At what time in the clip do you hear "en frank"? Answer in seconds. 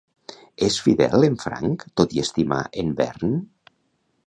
1.27-1.85